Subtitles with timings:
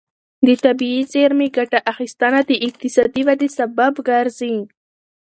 [0.47, 4.55] د طبیعي زېرمې ګټه اخیستنه د اقتصادي ودې سبب ګرځي.